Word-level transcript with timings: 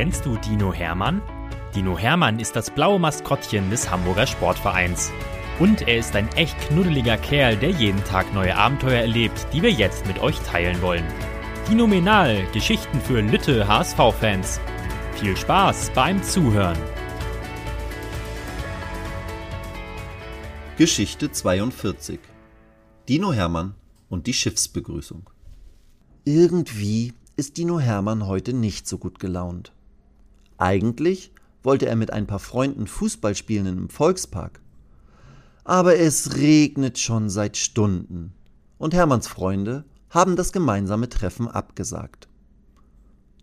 Kennst 0.00 0.24
du 0.24 0.38
Dino 0.38 0.72
Hermann? 0.72 1.20
Dino 1.74 1.98
Hermann 1.98 2.40
ist 2.40 2.56
das 2.56 2.70
blaue 2.70 2.98
Maskottchen 2.98 3.68
des 3.68 3.90
Hamburger 3.90 4.26
Sportvereins. 4.26 5.12
Und 5.58 5.86
er 5.86 5.98
ist 5.98 6.16
ein 6.16 6.26
echt 6.36 6.58
knuddeliger 6.58 7.18
Kerl, 7.18 7.54
der 7.58 7.68
jeden 7.68 8.02
Tag 8.04 8.32
neue 8.32 8.56
Abenteuer 8.56 9.02
erlebt, 9.02 9.46
die 9.52 9.60
wir 9.60 9.70
jetzt 9.70 10.06
mit 10.06 10.18
euch 10.20 10.38
teilen 10.38 10.80
wollen. 10.80 11.04
Dinominal, 11.68 12.46
Geschichten 12.54 12.98
für 12.98 13.20
Lütte 13.20 13.68
HSV-Fans. 13.68 14.58
Viel 15.16 15.36
Spaß 15.36 15.90
beim 15.94 16.22
Zuhören. 16.22 16.78
Geschichte 20.78 21.30
42 21.30 22.20
Dino 23.06 23.34
Hermann 23.34 23.74
und 24.08 24.26
die 24.26 24.32
Schiffsbegrüßung. 24.32 25.28
Irgendwie 26.24 27.12
ist 27.36 27.58
Dino 27.58 27.78
Hermann 27.78 28.26
heute 28.26 28.54
nicht 28.54 28.88
so 28.88 28.96
gut 28.96 29.18
gelaunt. 29.18 29.74
Eigentlich 30.60 31.32
wollte 31.62 31.86
er 31.86 31.96
mit 31.96 32.12
ein 32.12 32.26
paar 32.26 32.38
Freunden 32.38 32.86
Fußball 32.86 33.34
spielen 33.34 33.66
im 33.66 33.88
Volkspark. 33.88 34.60
Aber 35.64 35.96
es 35.96 36.36
regnet 36.36 36.98
schon 36.98 37.30
seit 37.30 37.56
Stunden 37.56 38.34
und 38.76 38.92
Hermanns 38.92 39.26
Freunde 39.26 39.84
haben 40.10 40.36
das 40.36 40.52
gemeinsame 40.52 41.08
Treffen 41.08 41.48
abgesagt. 41.48 42.28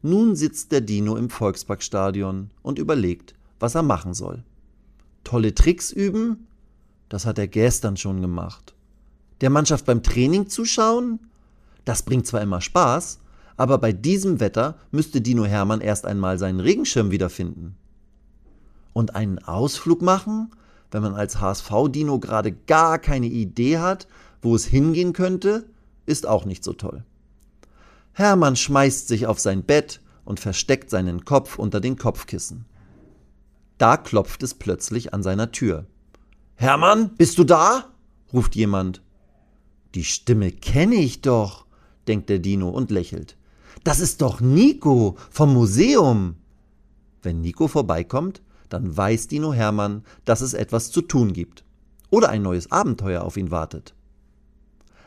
Nun 0.04 0.36
sitzt 0.36 0.72
der 0.72 0.82
Dino 0.82 1.16
im 1.16 1.32
Volksparkstadion 1.32 2.52
und 2.62 2.78
überlegt, 2.78 3.34
was 3.60 3.74
er 3.74 3.84
machen 3.84 4.14
soll. 4.14 4.44
Tolle 5.24 5.56
Tricks 5.56 5.92
üben? 5.92 6.48
Das 7.10 7.26
hat 7.26 7.40
er 7.40 7.48
gestern 7.48 7.98
schon 7.98 8.22
gemacht. 8.22 8.76
Der 9.42 9.50
Mannschaft 9.50 9.86
beim 9.86 10.04
Training 10.04 10.50
zuschauen? 10.50 11.20
Das 11.84 12.04
bringt 12.04 12.28
zwar 12.28 12.42
immer 12.42 12.62
Spaß, 12.62 13.20
aber 13.58 13.80
bei 13.80 13.92
diesem 13.92 14.40
Wetter 14.40 14.78
müsste 14.92 15.20
Dino 15.20 15.44
Hermann 15.44 15.82
erst 15.82 16.06
einmal 16.06 16.38
seinen 16.38 16.60
Regenschirm 16.60 17.12
wiederfinden. 17.12 17.76
Und 18.94 19.16
einen 19.16 19.40
Ausflug 19.40 20.02
machen, 20.02 20.52
wenn 20.92 21.02
man 21.02 21.16
als 21.16 21.42
HSV-Dino 21.42 22.20
gerade 22.20 22.52
gar 22.52 23.00
keine 23.00 23.28
Idee 23.28 23.80
hat, 23.80 24.08
wo 24.42 24.56
es 24.56 24.66
hingehen 24.66 25.14
könnte, 25.14 25.66
ist 26.06 26.28
auch 26.28 26.46
nicht 26.46 26.64
so 26.64 26.74
toll. 26.74 27.04
Hermann 28.14 28.56
schmeißt 28.56 29.08
sich 29.08 29.28
auf 29.28 29.40
sein 29.40 29.64
Bett 29.64 30.02
und 30.24 30.40
versteckt 30.40 30.90
seinen 30.90 31.26
Kopf 31.26 31.60
unter 31.60 31.80
den 31.80 31.98
Kopfkissen. 31.98 32.66
Da 33.78 33.98
klopft 33.98 34.42
es 34.44 34.54
plötzlich 34.54 35.14
an 35.14 35.22
seiner 35.22 35.52
Tür. 35.52 35.86
Hermann, 36.56 37.16
bist 37.16 37.38
du 37.38 37.44
da? 37.44 37.92
ruft 38.34 38.56
jemand. 38.56 39.02
Die 39.94 40.04
Stimme 40.04 40.52
kenne 40.52 40.96
ich 40.96 41.22
doch, 41.22 41.66
denkt 42.08 42.30
der 42.30 42.40
Dino 42.40 42.70
und 42.70 42.92
lächelt. 42.92 43.37
Das 43.84 44.00
ist 44.00 44.22
doch 44.22 44.42
Nico 44.42 45.18
vom 45.30 45.54
Museum. 45.54 46.36
Wenn 47.22 47.42
Nico 47.42 47.68
vorbeikommt, 47.68 48.42
dann 48.70 48.96
weiß 48.96 49.28
Dino 49.28 49.54
Hermann, 49.54 50.04
dass 50.26 50.42
es 50.42 50.54
etwas 50.54 50.92
zu 50.92 51.02
tun 51.02 51.34
gibt 51.34 51.64
oder 52.10 52.30
ein 52.30 52.42
neues 52.42 52.72
Abenteuer 52.72 53.24
auf 53.24 53.38
ihn 53.38 53.52
wartet. 53.52 53.94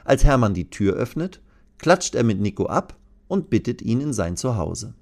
Als 0.04 0.24
Hermann 0.24 0.54
die 0.54 0.70
Tür 0.70 0.94
öffnet, 0.94 1.40
klatscht 1.78 2.14
er 2.14 2.24
mit 2.24 2.40
Nico 2.40 2.66
ab 2.66 2.96
und 3.28 3.50
bittet 3.50 3.82
ihn 3.82 4.00
in 4.00 4.12
sein 4.12 4.36
Zuhause. 4.36 4.94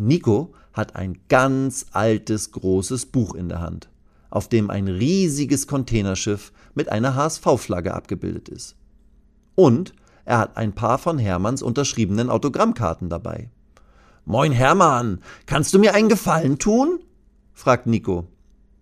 Nico 0.00 0.54
hat 0.72 0.96
ein 0.96 1.18
ganz 1.28 1.86
altes, 1.92 2.52
großes 2.52 3.06
Buch 3.06 3.34
in 3.34 3.48
der 3.48 3.60
Hand, 3.60 3.90
auf 4.30 4.48
dem 4.48 4.70
ein 4.70 4.88
riesiges 4.88 5.66
Containerschiff 5.66 6.52
mit 6.74 6.88
einer 6.88 7.14
HSV-Flagge 7.14 7.92
abgebildet 7.92 8.48
ist. 8.48 8.76
Und 9.54 9.94
er 10.24 10.38
hat 10.38 10.56
ein 10.56 10.72
paar 10.74 10.98
von 10.98 11.18
Hermanns 11.18 11.62
unterschriebenen 11.62 12.30
Autogrammkarten 12.30 13.08
dabei. 13.08 13.50
Moin 14.24 14.52
Hermann, 14.52 15.20
kannst 15.46 15.74
du 15.74 15.78
mir 15.78 15.94
einen 15.94 16.08
Gefallen 16.08 16.58
tun? 16.58 17.00
fragt 17.52 17.86
Nico. 17.86 18.28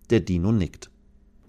Der 0.09 0.19
Dino 0.19 0.51
nickt. 0.51 0.91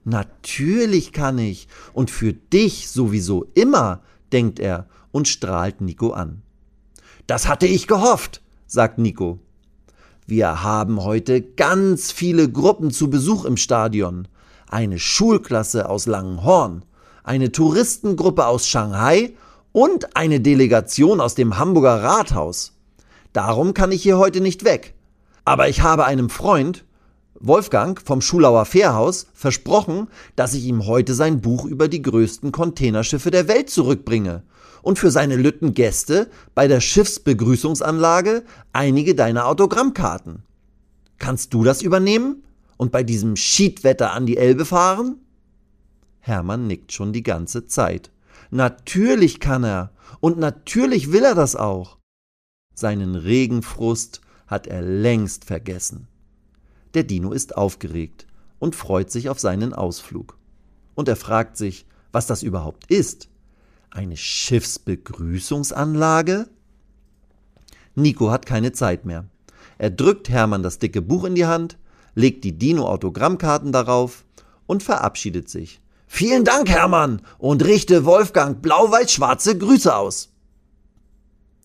Natürlich 0.05 1.13
kann 1.13 1.39
ich, 1.39 1.69
und 1.93 2.11
für 2.11 2.33
dich 2.33 2.89
sowieso 2.91 3.45
immer, 3.55 4.01
denkt 4.33 4.59
er 4.59 4.89
und 5.13 5.29
strahlt 5.29 5.81
Nico 5.81 6.11
an. 6.11 6.43
Das 7.27 7.47
hatte 7.47 7.67
ich 7.67 7.87
gehofft, 7.87 8.43
sagt 8.67 8.99
Nico. 8.99 9.39
Wir 10.27 10.63
haben 10.63 11.03
heute 11.05 11.43
ganz 11.43 12.11
viele 12.11 12.51
Gruppen 12.51 12.91
zu 12.91 13.11
Besuch 13.11 13.45
im 13.45 13.57
Stadion. 13.57 14.27
Eine 14.69 14.99
Schulklasse 14.99 15.89
aus 15.89 16.07
Langenhorn, 16.07 16.85
eine 17.23 17.53
Touristengruppe 17.53 18.47
aus 18.47 18.67
Shanghai 18.67 19.35
und 19.73 20.17
eine 20.17 20.41
Delegation 20.41 21.21
aus 21.21 21.35
dem 21.35 21.59
Hamburger 21.59 22.03
Rathaus. 22.03 22.73
Darum 23.33 23.75
kann 23.75 23.93
ich 23.93 24.03
hier 24.03 24.19
heute 24.19 24.41
nicht 24.41 24.65
weg. 24.65 24.95
Aber 25.45 25.69
ich 25.69 25.83
habe 25.83 26.05
einem 26.05 26.31
Freund, 26.31 26.85
Wolfgang 27.41 28.01
vom 28.01 28.21
Schulauer 28.21 28.67
Fährhaus, 28.67 29.27
versprochen, 29.35 30.09
dass 30.37 30.55
ich 30.55 30.65
ihm 30.65 30.87
heute 30.87 31.15
sein 31.15 31.41
Buch 31.41 31.65
über 31.65 31.89
die 31.89 32.03
größten 32.03 32.53
Containerschiffe 32.53 33.31
der 33.31 33.49
Welt 33.49 33.71
zurückbringe 33.71 34.43
und 34.83 34.99
für 34.99 35.11
seine 35.11 35.37
Lütten 35.37 35.75
Gäste 35.75 36.29
bei 36.55 36.69
der 36.69 36.81
Schiffsbegrüßungsanlage 36.81 38.45
einige 38.73 39.15
deiner 39.15 39.47
Autogrammkarten. 39.47 40.43
Kannst 41.19 41.55
du 41.55 41.65
das 41.65 41.83
übernehmen 41.83 42.45
und 42.77 42.93
bei 42.93 43.03
diesem 43.03 43.37
Schiedwetter 43.37 44.13
an 44.13 44.27
die 44.27 44.37
Elbe 44.37 44.65
fahren? 44.65 45.17
Hermann 46.21 46.67
nickt 46.67 46.93
schon 46.93 47.13
die 47.13 47.23
ganze 47.23 47.67
Zeit. 47.67 48.11
Natürlich 48.51 49.41
kann 49.41 49.65
er. 49.65 49.93
Und 50.21 50.39
natürlich 50.39 51.13
will 51.13 51.25
er 51.25 51.35
das 51.35 51.57
auch. 51.57 51.99
Seinen 52.75 53.15
Regenfrust 53.15 54.21
hat 54.47 54.67
er 54.67 54.83
längst 54.83 55.45
vergessen. 55.45 56.09
Der 56.95 57.05
Dino 57.05 57.33
ist 57.33 57.57
aufgeregt 57.57 58.27
und 58.59 58.77
freut 58.77 59.11
sich 59.11 59.29
auf 59.29 59.39
seinen 59.41 59.75
Ausflug. 59.75 60.39
Und 60.95 61.09
er 61.09 61.17
fragt 61.17 61.57
sich, 61.57 61.87
was 62.13 62.27
das 62.27 62.43
überhaupt 62.43 62.91
ist. 62.91 63.31
Eine 63.91 64.17
Schiffsbegrüßungsanlage? 64.17 66.49
Nico 67.95 68.31
hat 68.31 68.47
keine 68.47 68.73
Zeit 68.73 69.05
mehr. 69.05 69.27
Er 69.79 69.91
drückt 69.91 70.29
Hermann 70.29 70.63
das 70.63 70.79
dicke 70.79 71.03
Buch 71.03 71.25
in 71.25 71.35
die 71.35 71.47
Hand, 71.47 71.77
legt 72.15 72.45
die 72.45 72.57
Dino-Autogrammkarten 72.57 73.73
darauf 73.73 74.25
und 74.67 74.83
verabschiedet 74.83 75.51
sich. 75.51 75.82
Vielen 76.15 76.45
Dank, 76.45 76.69
Hermann, 76.69 77.23
und 77.39 77.65
richte 77.65 78.05
Wolfgang 78.05 78.61
blau-weiß-schwarze 78.61 79.57
Grüße 79.57 79.97
aus. 79.97 80.29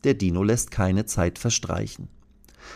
Der 0.06 0.14
Dino 0.14 0.42
lässt 0.42 0.72
keine 0.72 1.06
Zeit 1.06 1.38
verstreichen. 1.38 2.08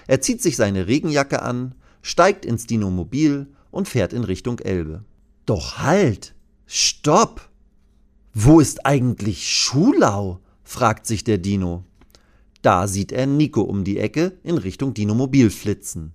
Er 0.05 0.19
zieht 0.19 0.41
sich 0.41 0.57
seine 0.57 0.87
Regenjacke 0.87 1.41
an, 1.41 1.73
steigt 2.01 2.43
ins 2.43 2.67
Dinomobil 2.67 3.47
und 3.71 3.87
fährt 3.87 4.11
in 4.11 4.25
Richtung 4.25 4.59
Elbe. 4.59 5.05
Doch 5.45 5.77
halt! 5.77 6.35
Stopp! 6.65 7.49
Wo 8.33 8.59
ist 8.59 8.85
eigentlich 8.85 9.49
Schulau? 9.49 10.41
fragt 10.65 11.05
sich 11.05 11.23
der 11.23 11.37
Dino. 11.37 11.85
Da 12.61 12.85
sieht 12.85 13.13
er 13.13 13.27
Nico 13.27 13.61
um 13.61 13.85
die 13.85 13.97
Ecke 13.97 14.37
in 14.43 14.57
Richtung 14.57 14.93
Dinomobil 14.93 15.49
flitzen. 15.49 16.13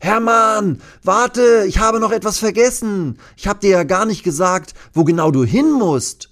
Hermann, 0.00 0.80
warte, 1.02 1.64
ich 1.66 1.78
habe 1.78 2.00
noch 2.00 2.12
etwas 2.12 2.38
vergessen. 2.38 3.18
Ich 3.36 3.46
habe 3.48 3.60
dir 3.60 3.70
ja 3.70 3.84
gar 3.84 4.06
nicht 4.06 4.22
gesagt, 4.22 4.74
wo 4.92 5.04
genau 5.04 5.30
du 5.30 5.44
hin 5.44 5.72
musst. 5.72 6.30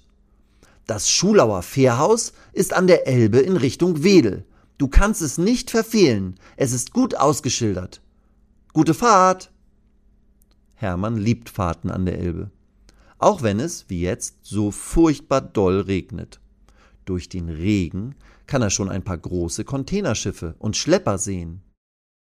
Das 0.87 1.09
Schulauer 1.09 1.63
Fährhaus 1.63 2.33
ist 2.53 2.73
an 2.73 2.87
der 2.87 3.07
Elbe 3.07 3.39
in 3.39 3.57
Richtung 3.57 4.03
Wedel. 4.03 4.45
Du 4.77 4.87
kannst 4.87 5.21
es 5.21 5.37
nicht 5.37 5.71
verfehlen. 5.71 6.35
Es 6.57 6.73
ist 6.73 6.93
gut 6.93 7.15
ausgeschildert. 7.15 8.01
Gute 8.73 8.93
Fahrt! 8.93 9.51
Hermann 10.75 11.17
liebt 11.17 11.49
Fahrten 11.49 11.89
an 11.89 12.05
der 12.05 12.19
Elbe. 12.19 12.51
Auch 13.17 13.41
wenn 13.41 13.59
es, 13.59 13.85
wie 13.87 14.01
jetzt, 14.01 14.35
so 14.43 14.71
furchtbar 14.71 15.41
doll 15.41 15.79
regnet. 15.79 16.39
Durch 17.05 17.29
den 17.29 17.49
Regen 17.49 18.15
kann 18.45 18.61
er 18.61 18.69
schon 18.69 18.89
ein 18.89 19.03
paar 19.03 19.17
große 19.17 19.63
Containerschiffe 19.63 20.55
und 20.59 20.75
Schlepper 20.75 21.17
sehen. 21.17 21.61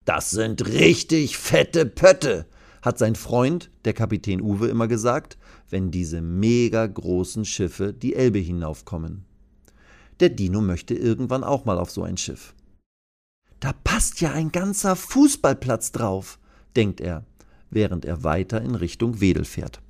Das 0.05 0.31
sind 0.31 0.67
richtig 0.67 1.37
fette 1.37 1.85
Pötte, 1.85 2.47
hat 2.82 2.99
sein 2.99 3.14
Freund, 3.14 3.70
der 3.85 3.93
Kapitän 3.93 4.41
Uwe, 4.41 4.69
immer 4.69 4.88
gesagt, 4.88 5.37
wenn 5.69 5.91
diese 5.91 6.23
mega 6.23 6.87
großen 6.87 7.44
Schiffe 7.44 7.93
die 7.93 8.14
Elbe 8.14 8.38
hinaufkommen. 8.38 9.25
Der 10.20 10.31
Dino 10.31 10.61
möchte 10.61 10.94
irgendwann 10.94 11.44
auch 11.44 11.64
mal 11.64 11.79
auf 11.79 11.91
so 11.91 12.02
ein 12.02 12.17
Schiff. 12.17 12.55
Da 13.61 13.73
passt 13.73 14.23
ja 14.23 14.32
ein 14.32 14.52
ganzer 14.52 14.97
Fußballplatz 14.97 15.93
drauf, 15.93 16.38
denkt 16.76 17.00
er, 17.00 17.26
während 17.69 18.06
er 18.06 18.25
weiter 18.25 18.62
in 18.62 18.75
Richtung 18.75 19.20
Wedel 19.20 19.44
fährt. 19.44 19.81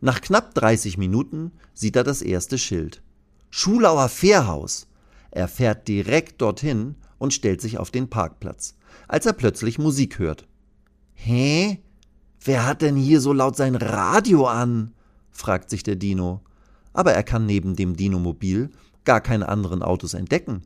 Nach 0.00 0.20
knapp 0.20 0.52
30 0.54 0.98
Minuten 0.98 1.52
sieht 1.74 1.96
er 1.96 2.04
das 2.04 2.22
erste 2.22 2.58
Schild. 2.58 3.02
Schulauer 3.50 4.08
Fährhaus. 4.08 4.88
Er 5.30 5.48
fährt 5.48 5.88
direkt 5.88 6.42
dorthin 6.42 6.96
und 7.18 7.32
stellt 7.32 7.60
sich 7.60 7.78
auf 7.78 7.90
den 7.90 8.08
Parkplatz, 8.08 8.76
als 9.08 9.26
er 9.26 9.32
plötzlich 9.32 9.78
Musik 9.78 10.18
hört. 10.18 10.46
Hä? 11.14 11.80
Wer 12.44 12.66
hat 12.66 12.82
denn 12.82 12.96
hier 12.96 13.20
so 13.20 13.32
laut 13.32 13.56
sein 13.56 13.74
Radio 13.74 14.46
an? 14.46 14.92
fragt 15.30 15.70
sich 15.70 15.82
der 15.82 15.96
Dino. 15.96 16.42
Aber 16.92 17.12
er 17.12 17.22
kann 17.22 17.46
neben 17.46 17.76
dem 17.76 17.96
Dinomobil 17.96 18.70
gar 19.04 19.20
keine 19.20 19.48
anderen 19.48 19.82
Autos 19.82 20.14
entdecken. 20.14 20.62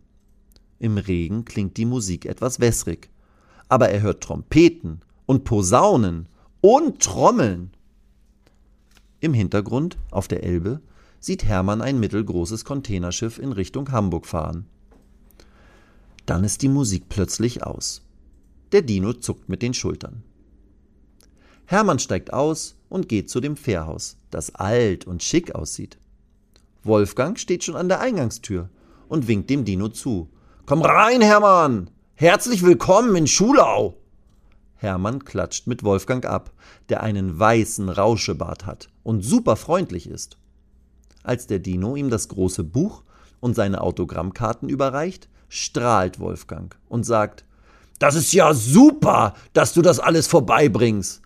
Im 0.78 0.96
Regen 0.96 1.44
klingt 1.44 1.76
die 1.76 1.84
Musik 1.84 2.26
etwas 2.26 2.60
wässrig. 2.60 3.10
Aber 3.68 3.88
er 3.90 4.00
hört 4.00 4.22
Trompeten 4.22 5.00
und 5.26 5.44
Posaunen 5.44 6.28
und 6.60 7.00
Trommeln. 7.00 7.70
Im 9.20 9.34
Hintergrund, 9.34 9.98
auf 10.10 10.28
der 10.28 10.42
Elbe, 10.42 10.80
sieht 11.20 11.44
Hermann 11.44 11.82
ein 11.82 12.00
mittelgroßes 12.00 12.64
Containerschiff 12.64 13.38
in 13.38 13.52
Richtung 13.52 13.92
Hamburg 13.92 14.26
fahren. 14.26 14.66
Dann 16.30 16.44
ist 16.44 16.62
die 16.62 16.68
Musik 16.68 17.08
plötzlich 17.08 17.64
aus. 17.64 18.02
Der 18.70 18.82
Dino 18.82 19.14
zuckt 19.14 19.48
mit 19.48 19.62
den 19.62 19.74
Schultern. 19.74 20.22
Hermann 21.64 21.98
steigt 21.98 22.32
aus 22.32 22.76
und 22.88 23.08
geht 23.08 23.28
zu 23.28 23.40
dem 23.40 23.56
Fährhaus, 23.56 24.16
das 24.30 24.54
alt 24.54 25.08
und 25.08 25.24
schick 25.24 25.56
aussieht. 25.56 25.98
Wolfgang 26.84 27.36
steht 27.36 27.64
schon 27.64 27.74
an 27.74 27.88
der 27.88 27.98
Eingangstür 27.98 28.70
und 29.08 29.26
winkt 29.26 29.50
dem 29.50 29.64
Dino 29.64 29.88
zu. 29.88 30.30
Komm 30.66 30.82
rein, 30.82 31.20
Hermann! 31.20 31.90
Herzlich 32.14 32.62
willkommen 32.62 33.16
in 33.16 33.26
Schulau! 33.26 33.96
Hermann 34.76 35.24
klatscht 35.24 35.66
mit 35.66 35.82
Wolfgang 35.82 36.24
ab, 36.26 36.52
der 36.90 37.02
einen 37.02 37.40
weißen 37.40 37.88
Rauschebart 37.88 38.66
hat 38.66 38.88
und 39.02 39.22
super 39.22 39.56
freundlich 39.56 40.08
ist. 40.08 40.38
Als 41.24 41.48
der 41.48 41.58
Dino 41.58 41.96
ihm 41.96 42.08
das 42.08 42.28
große 42.28 42.62
Buch 42.62 43.02
und 43.40 43.56
seine 43.56 43.80
Autogrammkarten 43.80 44.68
überreicht, 44.68 45.28
strahlt 45.50 46.18
Wolfgang 46.18 46.74
und 46.88 47.04
sagt, 47.04 47.44
das 47.98 48.14
ist 48.14 48.32
ja 48.32 48.54
super, 48.54 49.34
dass 49.52 49.74
du 49.74 49.82
das 49.82 50.00
alles 50.00 50.26
vorbeibringst. 50.26 51.20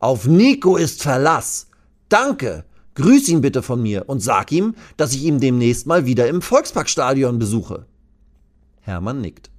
Auf 0.00 0.26
Nico 0.26 0.76
ist 0.76 1.02
Verlass. 1.02 1.68
Danke. 2.08 2.64
Grüß 2.94 3.28
ihn 3.28 3.42
bitte 3.42 3.62
von 3.62 3.80
mir 3.80 4.08
und 4.08 4.20
sag 4.20 4.50
ihm, 4.50 4.74
dass 4.96 5.12
ich 5.12 5.22
ihn 5.22 5.38
demnächst 5.38 5.86
mal 5.86 6.06
wieder 6.06 6.26
im 6.28 6.42
Volksparkstadion 6.42 7.38
besuche. 7.38 7.86
Hermann 8.80 9.20
nickt. 9.20 9.50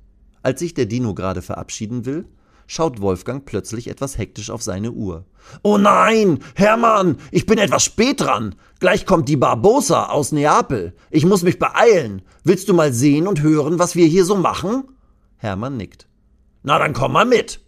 Als 0.41 0.59
sich 0.59 0.73
der 0.73 0.87
Dino 0.87 1.13
gerade 1.13 1.41
verabschieden 1.41 2.05
will, 2.05 2.25
schaut 2.67 3.01
Wolfgang 3.01 3.45
plötzlich 3.45 3.87
etwas 3.87 4.17
hektisch 4.17 4.49
auf 4.49 4.61
seine 4.61 4.91
Uhr. 4.91 5.25
Oh 5.63 5.77
nein, 5.77 6.39
Hermann, 6.55 7.17
ich 7.31 7.45
bin 7.45 7.57
etwas 7.57 7.83
spät 7.83 8.21
dran. 8.21 8.55
Gleich 8.79 9.05
kommt 9.05 9.29
die 9.29 9.37
Barbosa 9.37 10.07
aus 10.07 10.31
Neapel. 10.31 10.93
Ich 11.09 11.25
muss 11.25 11.41
mich 11.41 11.57
beeilen. 11.57 12.21
Willst 12.43 12.69
du 12.69 12.73
mal 12.73 12.93
sehen 12.93 13.27
und 13.27 13.41
hören, 13.41 13.79
was 13.79 13.95
wir 13.95 14.05
hier 14.05 14.25
so 14.25 14.35
machen? 14.35 14.83
Hermann 15.37 15.77
nickt. 15.77 16.07
Na, 16.63 16.77
dann 16.77 16.93
komm 16.93 17.13
mal 17.13 17.25
mit. 17.25 17.61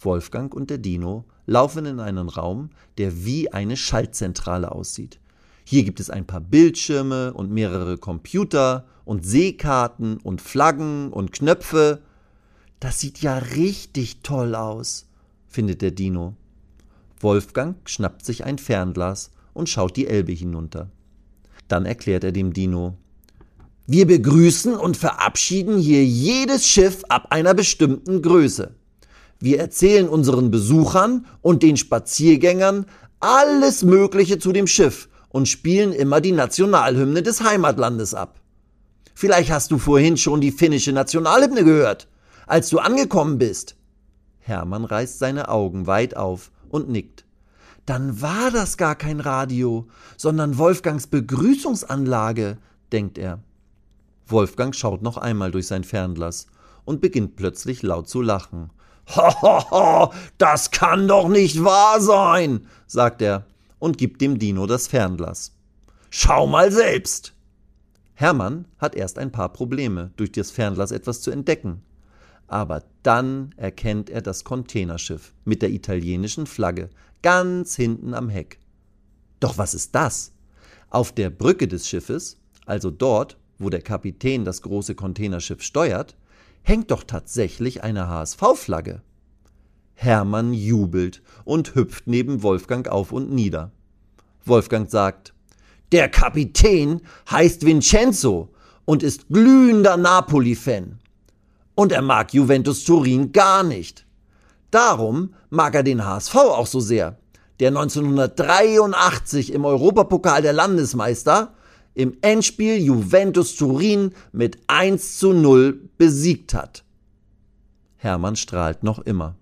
Wolfgang 0.00 0.54
und 0.54 0.68
der 0.68 0.78
Dino 0.78 1.24
laufen 1.46 1.86
in 1.86 2.00
einen 2.00 2.28
Raum, 2.28 2.70
der 2.98 3.24
wie 3.24 3.52
eine 3.52 3.76
Schaltzentrale 3.76 4.72
aussieht. 4.72 5.20
Hier 5.64 5.84
gibt 5.84 6.00
es 6.00 6.10
ein 6.10 6.26
paar 6.26 6.40
Bildschirme 6.40 7.32
und 7.32 7.50
mehrere 7.50 7.98
Computer 7.98 8.86
und 9.04 9.26
Seekarten 9.26 10.18
und 10.18 10.40
Flaggen 10.40 11.12
und 11.12 11.32
Knöpfe. 11.32 12.02
Das 12.80 13.00
sieht 13.00 13.22
ja 13.22 13.38
richtig 13.38 14.20
toll 14.22 14.54
aus, 14.54 15.06
findet 15.48 15.80
der 15.80 15.92
Dino. 15.92 16.34
Wolfgang 17.20 17.76
schnappt 17.88 18.24
sich 18.24 18.44
ein 18.44 18.58
Fernglas 18.58 19.30
und 19.54 19.68
schaut 19.68 19.96
die 19.96 20.06
Elbe 20.06 20.32
hinunter. 20.32 20.90
Dann 21.68 21.86
erklärt 21.86 22.24
er 22.24 22.32
dem 22.32 22.52
Dino, 22.52 22.98
wir 23.88 24.06
begrüßen 24.06 24.74
und 24.74 24.96
verabschieden 24.96 25.78
hier 25.78 26.04
jedes 26.04 26.66
Schiff 26.66 27.04
ab 27.08 27.28
einer 27.30 27.54
bestimmten 27.54 28.20
Größe. 28.20 28.74
Wir 29.38 29.60
erzählen 29.60 30.08
unseren 30.08 30.50
Besuchern 30.50 31.26
und 31.40 31.62
den 31.62 31.76
Spaziergängern 31.76 32.86
alles 33.20 33.84
Mögliche 33.84 34.40
zu 34.40 34.52
dem 34.52 34.66
Schiff 34.66 35.08
und 35.28 35.46
spielen 35.46 35.92
immer 35.92 36.20
die 36.20 36.32
Nationalhymne 36.32 37.22
des 37.22 37.42
Heimatlandes 37.42 38.12
ab. 38.12 38.40
Vielleicht 39.14 39.50
hast 39.50 39.70
du 39.70 39.78
vorhin 39.78 40.16
schon 40.16 40.40
die 40.40 40.50
finnische 40.50 40.92
Nationalhymne 40.92 41.62
gehört 41.62 42.08
als 42.46 42.68
du 42.68 42.78
angekommen 42.78 43.38
bist. 43.38 43.76
Hermann 44.38 44.84
reißt 44.84 45.18
seine 45.18 45.48
Augen 45.48 45.86
weit 45.86 46.16
auf 46.16 46.50
und 46.68 46.88
nickt. 46.88 47.24
Dann 47.84 48.20
war 48.20 48.50
das 48.50 48.76
gar 48.76 48.94
kein 48.94 49.20
Radio, 49.20 49.86
sondern 50.16 50.58
Wolfgangs 50.58 51.06
Begrüßungsanlage, 51.06 52.58
denkt 52.92 53.18
er. 53.18 53.40
Wolfgang 54.26 54.74
schaut 54.74 55.02
noch 55.02 55.16
einmal 55.16 55.52
durch 55.52 55.66
sein 55.68 55.84
Fernglas 55.84 56.46
und 56.84 57.00
beginnt 57.00 57.36
plötzlich 57.36 57.82
laut 57.82 58.08
zu 58.08 58.22
lachen. 58.22 58.70
Hohoho, 59.08 60.12
das 60.38 60.72
kann 60.72 61.06
doch 61.06 61.28
nicht 61.28 61.62
wahr 61.62 62.00
sein, 62.00 62.66
sagt 62.86 63.22
er 63.22 63.44
und 63.78 63.98
gibt 63.98 64.20
dem 64.20 64.38
Dino 64.38 64.66
das 64.66 64.88
Fernglas. 64.88 65.52
Schau 66.10 66.46
mal 66.46 66.72
selbst. 66.72 67.34
Hermann 68.14 68.66
hat 68.78 68.94
erst 68.94 69.18
ein 69.18 69.30
paar 69.30 69.52
Probleme, 69.52 70.10
durch 70.16 70.32
das 70.32 70.50
Fernglas 70.50 70.90
etwas 70.90 71.20
zu 71.20 71.30
entdecken. 71.30 71.82
Aber 72.48 72.84
dann 73.02 73.54
erkennt 73.56 74.10
er 74.10 74.22
das 74.22 74.44
Containerschiff 74.44 75.32
mit 75.44 75.62
der 75.62 75.70
italienischen 75.70 76.46
Flagge 76.46 76.90
ganz 77.22 77.74
hinten 77.76 78.14
am 78.14 78.28
Heck. 78.28 78.58
Doch 79.40 79.58
was 79.58 79.74
ist 79.74 79.94
das? 79.94 80.32
Auf 80.90 81.12
der 81.12 81.30
Brücke 81.30 81.66
des 81.66 81.88
Schiffes, 81.88 82.38
also 82.66 82.90
dort, 82.90 83.36
wo 83.58 83.70
der 83.70 83.82
Kapitän 83.82 84.44
das 84.44 84.62
große 84.62 84.94
Containerschiff 84.94 85.62
steuert, 85.62 86.16
hängt 86.62 86.90
doch 86.90 87.04
tatsächlich 87.04 87.82
eine 87.82 88.08
HSV-Flagge. 88.08 89.02
Hermann 89.94 90.52
jubelt 90.52 91.22
und 91.44 91.74
hüpft 91.74 92.06
neben 92.06 92.42
Wolfgang 92.42 92.88
auf 92.88 93.12
und 93.12 93.32
nieder. 93.32 93.72
Wolfgang 94.44 94.90
sagt, 94.90 95.32
der 95.92 96.08
Kapitän 96.08 97.00
heißt 97.30 97.64
Vincenzo 97.64 98.50
und 98.84 99.02
ist 99.02 99.28
glühender 99.28 99.96
Napoli-Fan. 99.96 100.98
Und 101.76 101.92
er 101.92 102.02
mag 102.02 102.34
Juventus 102.34 102.82
Turin 102.82 103.30
gar 103.32 103.62
nicht. 103.62 104.06
Darum 104.72 105.34
mag 105.50 105.74
er 105.74 105.84
den 105.84 106.04
HSV 106.04 106.34
auch 106.34 106.66
so 106.66 106.80
sehr, 106.80 107.18
der 107.60 107.68
1983 107.68 109.52
im 109.52 109.64
Europapokal 109.64 110.42
der 110.42 110.52
Landesmeister 110.52 111.54
im 111.94 112.16
Endspiel 112.22 112.76
Juventus 112.78 113.56
Turin 113.56 114.12
mit 114.32 114.58
1 114.66 115.18
zu 115.18 115.32
0 115.32 115.88
besiegt 115.96 116.54
hat. 116.54 116.82
Hermann 117.96 118.36
strahlt 118.36 118.82
noch 118.82 118.98
immer. 118.98 119.36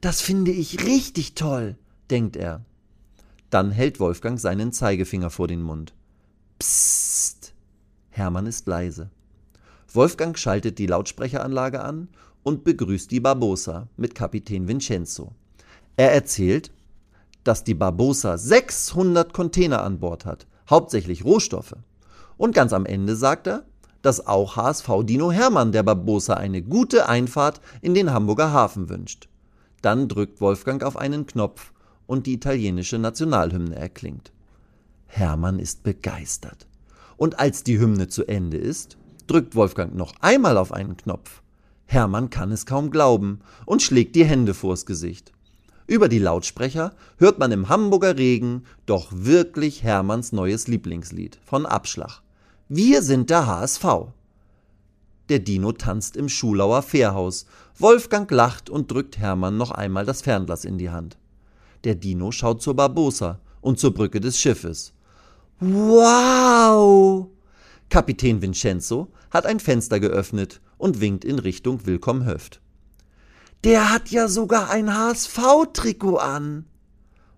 Das 0.00 0.20
finde 0.20 0.52
ich 0.52 0.84
richtig 0.84 1.34
toll, 1.34 1.76
denkt 2.10 2.36
er. 2.36 2.64
Dann 3.50 3.70
hält 3.70 4.00
Wolfgang 4.00 4.40
seinen 4.40 4.72
Zeigefinger 4.72 5.30
vor 5.30 5.48
den 5.48 5.62
Mund. 5.62 5.94
Psst. 6.58 7.54
Hermann 8.10 8.46
ist 8.46 8.66
leise. 8.66 9.10
Wolfgang 9.94 10.36
schaltet 10.36 10.78
die 10.78 10.86
Lautsprecheranlage 10.86 11.80
an 11.82 12.08
und 12.42 12.64
begrüßt 12.64 13.10
die 13.10 13.20
Barbosa 13.20 13.88
mit 13.96 14.14
Kapitän 14.14 14.66
Vincenzo. 14.66 15.32
Er 15.96 16.12
erzählt, 16.12 16.72
dass 17.44 17.62
die 17.62 17.74
Barbosa 17.74 18.36
600 18.36 19.32
Container 19.32 19.84
an 19.84 20.00
Bord 20.00 20.24
hat, 20.24 20.46
hauptsächlich 20.68 21.24
Rohstoffe. 21.24 21.76
Und 22.36 22.54
ganz 22.54 22.72
am 22.72 22.86
Ende 22.86 23.14
sagt 23.14 23.46
er, 23.46 23.64
dass 24.02 24.26
auch 24.26 24.56
HSV 24.56 24.88
Dino 25.04 25.30
Hermann 25.30 25.72
der 25.72 25.82
Barbosa 25.82 26.34
eine 26.34 26.62
gute 26.62 27.08
Einfahrt 27.08 27.60
in 27.80 27.94
den 27.94 28.12
Hamburger 28.12 28.52
Hafen 28.52 28.88
wünscht. 28.88 29.28
Dann 29.80 30.08
drückt 30.08 30.40
Wolfgang 30.40 30.82
auf 30.82 30.96
einen 30.96 31.26
Knopf 31.26 31.72
und 32.06 32.26
die 32.26 32.34
italienische 32.34 32.98
Nationalhymne 32.98 33.76
erklingt. 33.76 34.32
Hermann 35.06 35.58
ist 35.58 35.84
begeistert. 35.84 36.66
Und 37.16 37.38
als 37.38 37.62
die 37.62 37.78
Hymne 37.78 38.08
zu 38.08 38.26
Ende 38.26 38.56
ist, 38.56 38.98
drückt 39.26 39.54
Wolfgang 39.54 39.94
noch 39.94 40.14
einmal 40.20 40.56
auf 40.56 40.72
einen 40.72 40.96
Knopf. 40.96 41.42
Hermann 41.86 42.30
kann 42.30 42.50
es 42.50 42.66
kaum 42.66 42.90
glauben 42.90 43.40
und 43.66 43.82
schlägt 43.82 44.16
die 44.16 44.24
Hände 44.24 44.54
vors 44.54 44.86
Gesicht. 44.86 45.32
Über 45.86 46.08
die 46.08 46.18
Lautsprecher 46.18 46.94
hört 47.18 47.38
man 47.38 47.52
im 47.52 47.68
Hamburger 47.68 48.16
Regen 48.16 48.64
doch 48.86 49.08
wirklich 49.12 49.82
Hermanns 49.82 50.32
neues 50.32 50.66
Lieblingslied 50.66 51.38
von 51.44 51.66
Abschlag. 51.66 52.22
Wir 52.68 53.02
sind 53.02 53.28
der 53.28 53.46
HSV. 53.46 53.84
Der 55.28 55.38
Dino 55.38 55.72
tanzt 55.72 56.16
im 56.16 56.28
Schulauer 56.28 56.82
Fährhaus. 56.82 57.46
Wolfgang 57.78 58.30
lacht 58.30 58.70
und 58.70 58.90
drückt 58.90 59.18
Hermann 59.18 59.56
noch 59.56 59.70
einmal 59.70 60.06
das 60.06 60.22
Fernglas 60.22 60.64
in 60.64 60.78
die 60.78 60.90
Hand. 60.90 61.18
Der 61.84 61.94
Dino 61.94 62.30
schaut 62.30 62.62
zur 62.62 62.74
Barbosa 62.74 63.40
und 63.60 63.78
zur 63.78 63.92
Brücke 63.92 64.20
des 64.20 64.38
Schiffes. 64.38 64.94
Wow! 65.60 67.28
Kapitän 67.94 68.42
Vincenzo 68.42 69.12
hat 69.30 69.46
ein 69.46 69.60
Fenster 69.60 70.00
geöffnet 70.00 70.60
und 70.78 71.00
winkt 71.00 71.24
in 71.24 71.38
Richtung 71.38 71.86
Willkomm 71.86 72.24
Höft. 72.24 72.60
Der 73.62 73.92
hat 73.92 74.10
ja 74.10 74.26
sogar 74.26 74.68
ein 74.68 74.92
HSV-Trikot 74.92 76.16
an. 76.16 76.66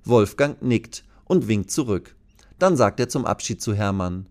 Wolfgang 0.02 0.62
nickt 0.62 1.04
und 1.26 1.46
winkt 1.46 1.70
zurück. 1.70 2.16
Dann 2.58 2.78
sagt 2.78 3.00
er 3.00 3.10
zum 3.10 3.26
Abschied 3.26 3.60
zu 3.60 3.74
Hermann. 3.74 4.30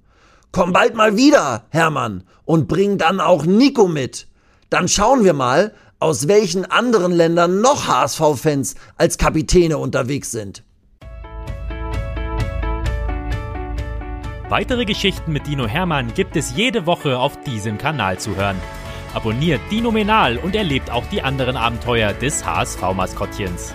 Komm 0.51 0.73
bald 0.73 0.95
mal 0.95 1.15
wieder, 1.15 1.67
Hermann, 1.69 2.23
und 2.43 2.67
bring 2.67 2.97
dann 2.97 3.19
auch 3.19 3.45
Nico 3.45 3.87
mit. 3.87 4.27
Dann 4.71 4.87
schauen 4.87 5.25
wir 5.25 5.33
mal, 5.33 5.75
aus 5.99 6.27
welchen 6.27 6.65
anderen 6.65 7.11
Ländern 7.11 7.61
noch 7.61 7.85
HSV-Fans 7.87 8.73
als 8.97 9.19
Kapitäne 9.19 9.77
unterwegs 9.77 10.31
sind. 10.31 10.63
Weitere 14.47 14.85
Geschichten 14.85 15.31
mit 15.31 15.47
Dino 15.47 15.65
Hermann 15.65 16.13
gibt 16.13 16.35
es 16.35 16.55
jede 16.55 16.85
Woche 16.85 17.17
auf 17.17 17.41
diesem 17.41 17.79
Kanal 17.79 18.19
zu 18.19 18.35
hören. 18.35 18.61
Abonniert 19.15 19.59
Dino 19.71 19.89
Menal 19.91 20.37
und 20.37 20.55
erlebt 20.55 20.91
auch 20.91 21.05
die 21.07 21.23
anderen 21.23 21.57
Abenteuer 21.57 22.13
des 22.13 22.45
HSV-Maskottchens. 22.45 23.73